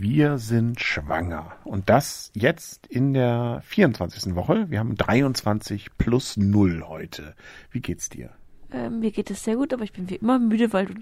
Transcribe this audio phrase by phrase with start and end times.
[0.00, 1.56] Wir sind schwanger.
[1.64, 4.36] Und das jetzt in der 24.
[4.36, 4.70] Woche.
[4.70, 7.34] Wir haben 23 plus 0 heute.
[7.72, 8.30] Wie geht's dir?
[8.70, 10.94] Ähm, mir geht es sehr gut, aber ich bin wie immer müde, weil du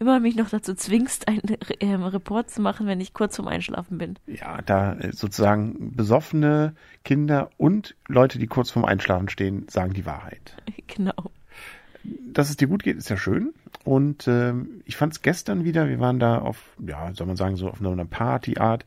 [0.00, 1.40] immer mich noch dazu zwingst, einen
[1.80, 4.18] ähm, Report zu machen, wenn ich kurz vorm Einschlafen bin.
[4.26, 6.74] Ja, da äh, sozusagen besoffene
[7.04, 10.56] Kinder und Leute, die kurz vorm Einschlafen stehen, sagen die Wahrheit.
[10.94, 11.14] Genau.
[12.04, 13.52] Dass es dir gut geht, ist ja schön.
[13.84, 17.56] Und ähm, ich fand es gestern wieder, wir waren da auf, ja, soll man sagen,
[17.56, 18.84] so auf einer Partyart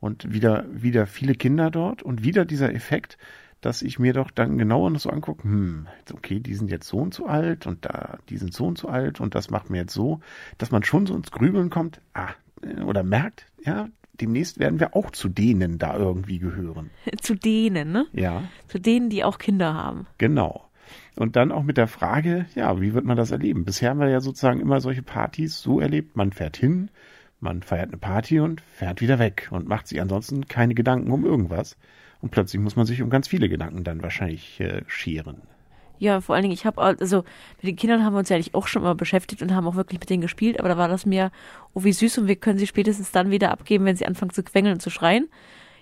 [0.00, 3.16] und wieder, wieder viele Kinder dort und wieder dieser Effekt,
[3.64, 6.98] dass ich mir doch dann genauer noch so angucke, hm, okay, die sind jetzt so
[6.98, 9.78] und so alt und da, die sind so und so alt und das macht mir
[9.78, 10.20] jetzt so,
[10.58, 12.28] dass man schon so ins Grübeln kommt, ah,
[12.62, 13.88] äh, oder merkt, ja,
[14.20, 16.90] demnächst werden wir auch zu denen da irgendwie gehören.
[17.22, 18.06] zu denen, ne?
[18.12, 18.42] Ja.
[18.68, 20.06] Zu denen, die auch Kinder haben.
[20.18, 20.68] Genau.
[21.16, 23.64] Und dann auch mit der Frage, ja, wie wird man das erleben?
[23.64, 26.90] Bisher haben wir ja sozusagen immer solche Partys so erlebt, man fährt hin,
[27.40, 31.24] man feiert eine Party und fährt wieder weg und macht sich ansonsten keine Gedanken um
[31.24, 31.76] irgendwas.
[32.20, 35.42] Und plötzlich muss man sich um ganz viele Gedanken dann wahrscheinlich äh, scheren.
[35.98, 37.24] Ja, vor allen Dingen, ich habe also
[37.58, 39.76] mit den Kindern haben wir uns ja eigentlich auch schon mal beschäftigt und haben auch
[39.76, 41.30] wirklich mit denen gespielt, aber da war das mehr,
[41.72, 44.42] oh wie süß und wir können sie spätestens dann wieder abgeben, wenn sie anfangen zu
[44.42, 45.28] quengeln und zu schreien.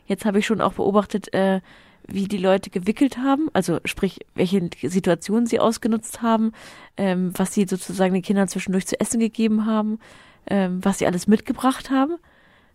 [0.04, 1.60] Jetzt habe ich schon auch beobachtet, äh,
[2.06, 6.52] wie die Leute gewickelt haben, also sprich, welche Situationen sie ausgenutzt haben,
[6.96, 9.98] ähm, was sie sozusagen den Kindern zwischendurch zu essen gegeben haben,
[10.46, 12.16] ähm, was sie alles mitgebracht haben.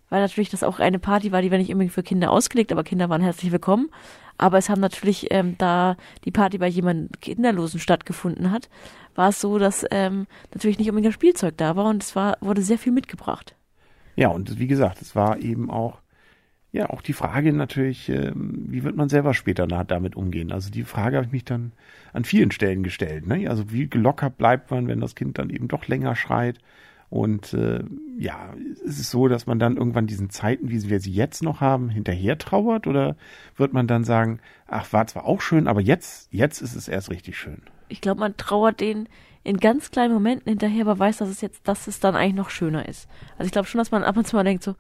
[0.10, 2.84] Weil natürlich das auch eine Party war, die war nicht unbedingt für Kinder ausgelegt, aber
[2.84, 3.90] Kinder waren herzlich willkommen.
[4.38, 8.70] Aber es haben natürlich, ähm, da die Party bei jemandem Kinderlosen stattgefunden hat,
[9.16, 12.38] war es so, dass ähm, natürlich nicht unbedingt das Spielzeug da war und es war,
[12.40, 13.56] wurde sehr viel mitgebracht.
[14.16, 16.00] Ja, und wie gesagt, es war eben auch
[16.72, 20.52] ja, auch die Frage natürlich, ähm, wie wird man selber später damit umgehen?
[20.52, 21.72] Also die Frage habe ich mich dann
[22.14, 23.26] an vielen Stellen gestellt.
[23.26, 23.50] Ne?
[23.50, 26.60] Also wie gelockert bleibt man, wenn das Kind dann eben doch länger schreit?
[27.10, 27.86] Und äh,
[28.18, 31.62] ja, ist es so, dass man dann irgendwann diesen Zeiten, wie wir sie jetzt noch
[31.62, 32.86] haben, hinterher trauert?
[32.86, 33.16] Oder
[33.56, 37.10] wird man dann sagen, ach, war zwar auch schön, aber jetzt, jetzt ist es erst
[37.10, 37.62] richtig schön?
[37.88, 39.08] Ich glaube, man trauert den
[39.46, 42.50] in ganz kleinen Momenten hinterher, aber weiß, dass es jetzt, dass es dann eigentlich noch
[42.50, 43.08] schöner ist.
[43.38, 44.76] Also ich glaube schon, dass man ab und zu mal denkt so,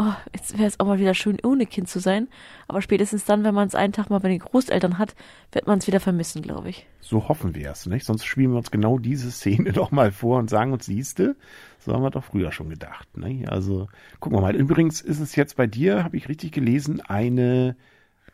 [0.00, 2.28] oh, jetzt wäre es auch mal wieder schön, ohne Kind zu sein.
[2.68, 5.14] Aber spätestens dann, wenn man es einen Tag mal bei den Großeltern hat,
[5.52, 6.86] wird man es wieder vermissen, glaube ich.
[7.00, 8.06] So hoffen wir es, nicht?
[8.06, 11.36] Sonst spielen wir uns genau diese Szene doch mal vor und sagen uns, siehste,
[11.78, 13.16] so haben wir doch früher schon gedacht.
[13.16, 13.44] Ne?
[13.48, 13.88] Also
[14.20, 14.56] gucken wir mal.
[14.56, 17.76] Übrigens ist es jetzt bei dir, habe ich richtig gelesen, eine,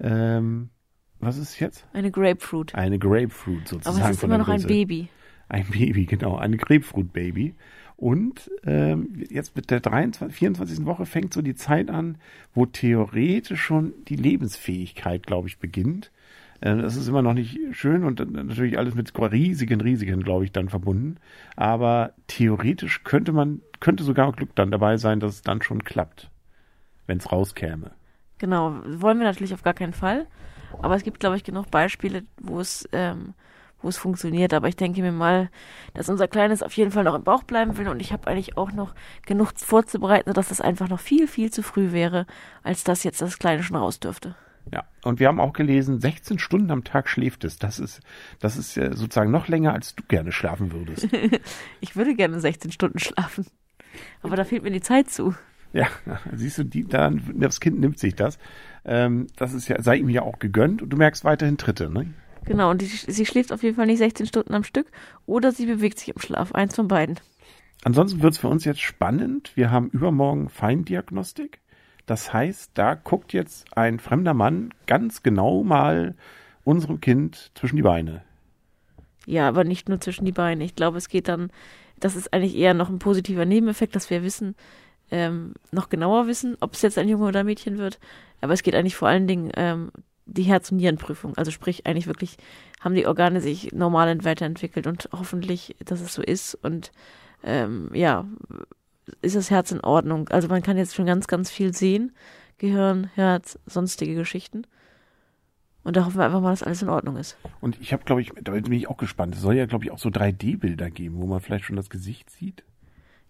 [0.00, 0.70] ähm,
[1.18, 1.86] was ist es jetzt?
[1.92, 2.74] Eine Grapefruit.
[2.74, 3.96] Eine Grapefruit sozusagen.
[3.96, 5.08] Aber es ist immer noch ein Baby.
[5.48, 7.54] Ein Baby, genau, eine Grapefruit-Baby.
[7.96, 10.84] Und ähm, jetzt mit der 23, 24.
[10.84, 12.18] Woche fängt so die Zeit an,
[12.54, 16.10] wo theoretisch schon die Lebensfähigkeit, glaube ich, beginnt.
[16.60, 20.52] Äh, das ist immer noch nicht schön und natürlich alles mit riesigen Risiken, glaube ich,
[20.52, 21.16] dann verbunden.
[21.56, 26.30] Aber theoretisch könnte man, könnte sogar Glück dann dabei sein, dass es dann schon klappt,
[27.06, 27.92] wenn es rauskäme.
[28.38, 30.26] Genau, wollen wir natürlich auf gar keinen Fall.
[30.82, 33.32] Aber es gibt, glaube ich, genug Beispiele, wo es ähm,
[33.82, 34.54] wo es funktioniert.
[34.54, 35.50] Aber ich denke mir mal,
[35.94, 38.56] dass unser Kleines auf jeden Fall noch im Bauch bleiben will und ich habe eigentlich
[38.56, 38.94] auch noch
[39.26, 42.26] genug vorzubereiten, sodass das einfach noch viel, viel zu früh wäre,
[42.62, 44.34] als dass jetzt das Kleine schon raus dürfte.
[44.72, 47.58] Ja, und wir haben auch gelesen, 16 Stunden am Tag schläft es.
[47.58, 48.00] Das ist,
[48.40, 51.08] das ist sozusagen noch länger, als du gerne schlafen würdest.
[51.80, 53.46] ich würde gerne 16 Stunden schlafen.
[54.22, 55.34] Aber da fehlt mir die Zeit zu.
[55.72, 55.86] Ja,
[56.32, 58.38] siehst du, die, da, das Kind nimmt sich das.
[58.84, 62.12] Ähm, das ist ja, sei ihm ja auch gegönnt und du merkst weiterhin Tritte, ne?
[62.46, 64.86] Genau, und die, sie schläft auf jeden Fall nicht 16 Stunden am Stück
[65.26, 66.52] oder sie bewegt sich im Schlaf.
[66.52, 67.18] Eins von beiden.
[67.84, 69.52] Ansonsten wird es für uns jetzt spannend.
[69.54, 71.60] Wir haben übermorgen Feindiagnostik.
[72.06, 76.14] Das heißt, da guckt jetzt ein fremder Mann ganz genau mal
[76.64, 78.22] unserem Kind zwischen die Beine.
[79.26, 80.64] Ja, aber nicht nur zwischen die Beine.
[80.64, 81.50] Ich glaube, es geht dann,
[81.98, 84.54] das ist eigentlich eher noch ein positiver Nebeneffekt, dass wir wissen,
[85.10, 87.98] ähm, noch genauer wissen, ob es jetzt ein Junge oder ein Mädchen wird.
[88.40, 89.90] Aber es geht eigentlich vor allen Dingen ähm,
[90.26, 91.36] die Herz- und Nierenprüfung.
[91.36, 92.36] Also sprich, eigentlich wirklich
[92.80, 96.54] haben die Organe sich normal weiterentwickelt und hoffentlich, dass es so ist.
[96.56, 96.92] Und
[97.42, 98.26] ähm, ja,
[99.22, 100.28] ist das Herz in Ordnung.
[100.28, 102.12] Also man kann jetzt schon ganz, ganz viel sehen.
[102.58, 104.66] Gehirn, Herz, sonstige Geschichten.
[105.84, 107.36] Und da hoffen wir einfach mal, dass alles in Ordnung ist.
[107.60, 109.36] Und ich habe, glaube ich, da bin ich auch gespannt.
[109.36, 112.28] Es soll ja, glaube ich, auch so 3D-Bilder geben, wo man vielleicht schon das Gesicht
[112.30, 112.64] sieht.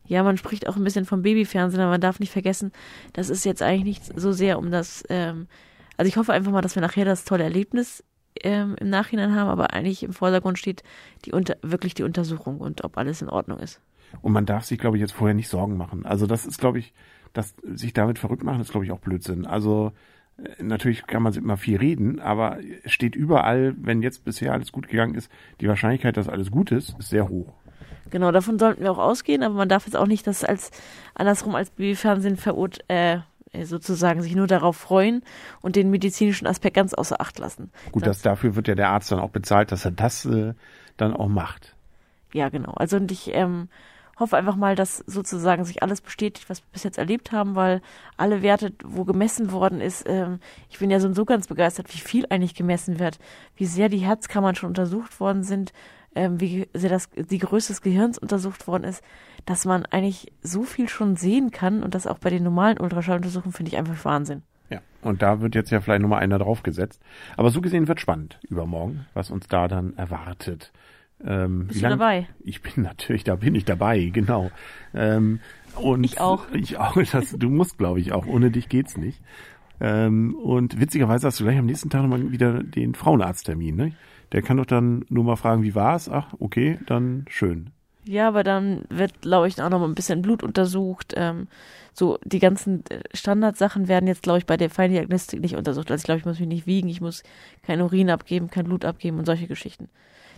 [0.06, 2.72] Ja, man spricht auch ein bisschen vom Babyfernsehen, aber man darf nicht vergessen,
[3.12, 5.48] das ist jetzt eigentlich nicht so sehr um das ähm,
[5.96, 8.04] also ich hoffe einfach mal, dass wir nachher das tolle Erlebnis
[8.42, 10.82] ähm, im Nachhinein haben, aber eigentlich im Vordergrund steht
[11.24, 13.80] die unter, wirklich die Untersuchung und ob alles in Ordnung ist.
[14.22, 16.06] Und man darf sich, glaube ich, jetzt vorher nicht Sorgen machen.
[16.06, 16.92] Also das ist, glaube ich,
[17.32, 19.46] dass sich damit verrückt machen, ist, glaube ich, auch Blödsinn.
[19.46, 19.92] Also
[20.38, 24.72] äh, natürlich kann man immer viel reden, aber es steht überall, wenn jetzt bisher alles
[24.72, 27.52] gut gegangen ist, die Wahrscheinlichkeit, dass alles gut ist, ist sehr hoch.
[28.10, 30.70] Genau, davon sollten wir auch ausgehen, aber man darf jetzt auch nicht das als
[31.14, 33.20] andersrum als Babyfernsehen verurt, äh, äh,
[33.64, 35.22] sozusagen sich nur darauf freuen
[35.60, 37.70] und den medizinischen Aspekt ganz außer Acht lassen.
[37.92, 40.54] Gut, das, dafür wird ja der Arzt dann auch bezahlt, dass er das äh,
[40.96, 41.74] dann auch macht.
[42.32, 42.72] Ja, genau.
[42.72, 43.68] Also und ich ähm,
[44.18, 47.82] hoffe einfach mal, dass sozusagen sich alles bestätigt, was wir bis jetzt erlebt haben, weil
[48.16, 51.92] alle Werte, wo gemessen worden ist, ähm, ich bin ja so und so ganz begeistert,
[51.94, 53.18] wie viel eigentlich gemessen wird,
[53.56, 55.72] wie sehr die Herzkammern schon untersucht worden sind,
[56.16, 59.04] ähm, wie sehr das, die Größe des Gehirns untersucht worden ist,
[59.44, 63.52] dass man eigentlich so viel schon sehen kann und das auch bei den normalen Ultraschalluntersuchungen
[63.52, 64.42] finde ich einfach Wahnsinn.
[64.70, 67.00] Ja, und da wird jetzt ja vielleicht nochmal einer draufgesetzt.
[67.36, 70.72] Aber so gesehen wird spannend übermorgen, was uns da dann erwartet.
[71.24, 72.28] Ähm, Bist du dabei?
[72.40, 74.50] Ich bin natürlich, da bin ich dabei, genau.
[74.94, 75.40] Ähm,
[75.76, 76.46] und ich auch.
[76.52, 76.96] Ich auch.
[77.12, 78.26] Das, du musst, glaube ich, auch.
[78.26, 79.20] Ohne dich geht's nicht.
[79.80, 83.92] Ähm, und witzigerweise hast du gleich am nächsten Tag nochmal wieder den Frauenarzttermin, ne?
[84.32, 86.08] Der kann doch dann nur mal fragen, wie war's?
[86.08, 87.70] Ach, okay, dann schön.
[88.04, 91.14] Ja, aber dann wird, glaube ich, auch noch mal ein bisschen Blut untersucht.
[91.16, 91.48] Ähm,
[91.92, 95.90] so die ganzen äh, Standardsachen werden jetzt, glaube ich, bei der Feindiagnostik nicht untersucht.
[95.90, 97.24] Also ich glaube, ich muss mich nicht wiegen, ich muss
[97.62, 99.88] kein Urin abgeben, kein Blut abgeben und solche Geschichten.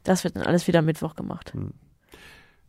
[0.02, 1.52] Das wird dann alles wieder Mittwoch gemacht.
[1.52, 1.72] Hm.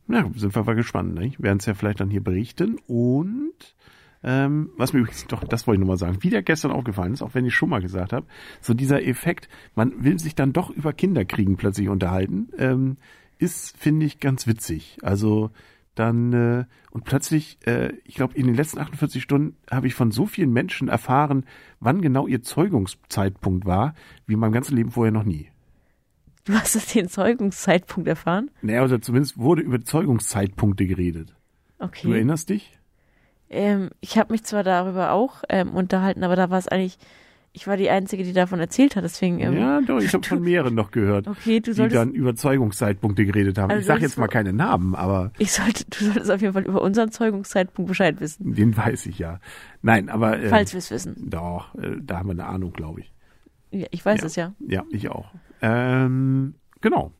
[0.07, 1.13] Na, sind wir mal gespannt.
[1.13, 1.31] Ne?
[1.37, 2.77] Werden es ja vielleicht dann hier berichten.
[2.87, 3.75] Und
[4.23, 7.33] ähm, was mir übrigens doch, das wollte ich nochmal sagen, wieder gestern aufgefallen ist, auch
[7.33, 8.25] wenn ich schon mal gesagt habe,
[8.61, 12.97] so dieser Effekt, man will sich dann doch über Kinderkriegen plötzlich unterhalten, ähm,
[13.37, 14.97] ist, finde ich, ganz witzig.
[15.01, 15.51] Also
[15.95, 20.11] dann äh, und plötzlich, äh, ich glaube, in den letzten 48 Stunden habe ich von
[20.11, 21.45] so vielen Menschen erfahren,
[21.79, 23.93] wann genau ihr Zeugungszeitpunkt war,
[24.25, 25.49] wie in meinem ganzen Leben vorher noch nie.
[26.45, 28.49] Du hast den Zeugungszeitpunkt erfahren?
[28.61, 31.35] Naja, oder zumindest wurde über Zeugungszeitpunkte geredet.
[31.77, 32.07] Okay.
[32.07, 32.78] Du erinnerst dich?
[33.49, 36.97] Ähm, ich habe mich zwar darüber auch ähm, unterhalten, aber da war es eigentlich,
[37.51, 39.39] ich war die Einzige, die davon erzählt hat, deswegen.
[39.39, 42.35] Ähm, ja, doch, ich habe von mehreren noch gehört, okay, du solltest, die dann über
[42.35, 43.71] Zeugungszeitpunkte geredet haben.
[43.71, 45.31] Also ich sage jetzt mal keine Namen, aber.
[45.39, 48.53] Ich sollte, du solltest auf jeden Fall über unseren Zeugungszeitpunkt Bescheid wissen.
[48.53, 49.39] Den weiß ich ja.
[49.81, 50.39] Nein, aber.
[50.39, 51.15] Ähm, Falls wir es wissen.
[51.29, 53.11] Doch, äh, da haben wir eine Ahnung, glaube ich.
[53.71, 54.25] Ja, ich weiß ja.
[54.27, 54.53] es ja.
[54.59, 55.31] Ja, ich auch.
[55.61, 57.11] Ähm, genau.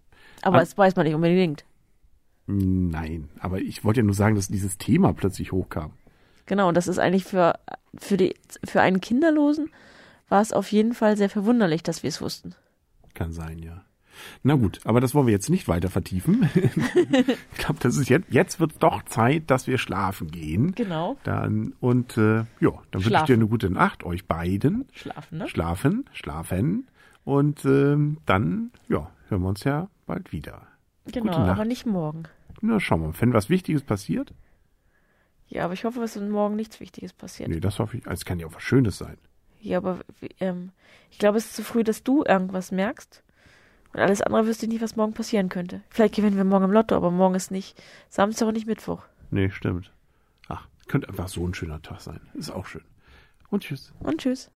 [0.42, 1.66] Aber es weiß man nicht unbedingt.
[2.48, 5.92] Nein, aber ich wollte ja nur sagen, dass dieses Thema plötzlich hochkam.
[6.50, 7.60] Genau, und das ist eigentlich für,
[7.96, 8.34] für, die,
[8.66, 9.70] für einen Kinderlosen
[10.30, 12.56] war es auf jeden Fall sehr verwunderlich, dass wir es wussten.
[13.14, 13.84] Kann sein, ja.
[14.42, 16.50] Na gut, aber das wollen wir jetzt nicht weiter vertiefen.
[16.56, 20.74] ich glaube, das ist jetzt, jetzt wird doch Zeit, dass wir schlafen gehen.
[20.74, 21.18] Genau.
[21.24, 24.88] Dann, und äh, ja, dann wünsche ich dir eine gute Nacht, euch beiden.
[24.92, 25.48] Schlafen, ne?
[25.48, 26.88] Schlafen, schlafen.
[27.26, 30.64] Und ähm, dann, ja, hören wir uns ja bald wieder.
[31.06, 32.24] Genau, aber nicht morgen.
[32.62, 33.16] Na, schauen wir mal.
[33.20, 34.34] Wenn was Wichtiges passiert.
[35.50, 37.50] Ja, aber ich hoffe, dass morgen nichts Wichtiges passiert.
[37.50, 38.06] Nee, das hoffe ich.
[38.06, 39.18] Es kann ja auch was Schönes sein.
[39.60, 40.00] Ja, aber
[40.40, 40.72] ähm,
[41.12, 43.24] ich glaube, es ist zu früh, dass du irgendwas merkst.
[43.94, 45.82] Und alles andere wüsste ich nicht, was morgen passieren könnte.
[45.90, 49.04] Vielleicht gewinnen wir morgen im Lotto, aber morgen ist nicht Samstag und nicht Mittwoch.
[49.32, 49.92] Nee, stimmt.
[50.48, 52.22] Ach, könnte einfach so ein schöner Tag sein.
[52.36, 52.84] Ist auch schön.
[53.50, 53.92] Und tschüss.
[54.00, 54.48] Und tschüss.